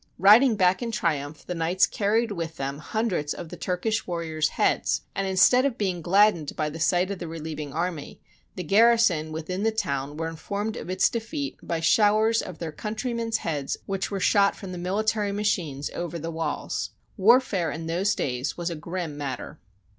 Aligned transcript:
Riding 0.17 0.55
back 0.55 0.81
in 0.81 0.91
triumph, 0.91 1.45
the 1.45 1.53
knights 1.53 1.85
carried 1.85 2.31
with 2.31 2.57
them 2.57 2.79
hundreds 2.79 3.35
of 3.35 3.49
the 3.49 3.55
Turkish 3.55 4.07
warriors' 4.07 4.49
heads, 4.57 5.01
and, 5.13 5.27
instead 5.27 5.63
of 5.63 5.77
being 5.77 6.01
gladdened 6.01 6.55
by 6.55 6.71
the 6.71 6.79
sight 6.79 7.11
of 7.11 7.19
the 7.19 7.27
relieving 7.27 7.71
army, 7.71 8.19
the 8.55 8.63
garrison 8.63 9.31
within 9.31 9.61
the 9.61 9.69
town 9.71 10.17
were 10.17 10.27
informed 10.27 10.75
of 10.75 10.89
its 10.89 11.07
defeat 11.07 11.59
by 11.61 11.81
showers 11.81 12.41
of 12.41 12.57
their 12.57 12.71
country 12.71 13.13
men's 13.13 13.37
heads 13.45 13.77
which 13.85 14.09
were 14.09 14.19
shot 14.19 14.55
from 14.55 14.71
the 14.71 14.79
military 14.79 15.31
machines 15.31 15.91
over 15.93 16.17
the 16.17 16.31
walls. 16.31 16.89
Warfare 17.15 17.69
in 17.69 17.85
those 17.85 18.15
days 18.15 18.57
was 18.57 18.71
a 18.71 18.75
grim 18.75 19.15
matter. 19.19 19.59